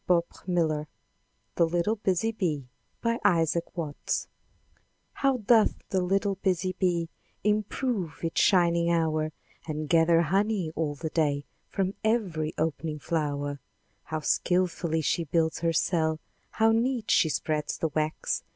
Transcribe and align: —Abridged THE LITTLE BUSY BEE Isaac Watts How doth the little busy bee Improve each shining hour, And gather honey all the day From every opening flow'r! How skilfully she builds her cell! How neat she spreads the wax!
—Abridged 0.09 0.87
THE 1.57 1.65
LITTLE 1.65 1.97
BUSY 1.97 2.31
BEE 2.31 2.67
Isaac 3.23 3.77
Watts 3.77 4.27
How 5.13 5.37
doth 5.37 5.75
the 5.89 6.01
little 6.01 6.37
busy 6.41 6.73
bee 6.79 7.09
Improve 7.43 8.23
each 8.23 8.39
shining 8.39 8.89
hour, 8.89 9.31
And 9.67 9.87
gather 9.87 10.23
honey 10.23 10.71
all 10.73 10.95
the 10.95 11.11
day 11.11 11.45
From 11.69 11.93
every 12.03 12.55
opening 12.57 12.97
flow'r! 12.97 13.59
How 14.05 14.21
skilfully 14.21 15.01
she 15.01 15.23
builds 15.25 15.59
her 15.59 15.71
cell! 15.71 16.19
How 16.53 16.71
neat 16.71 17.11
she 17.11 17.29
spreads 17.29 17.77
the 17.77 17.89
wax! 17.89 18.43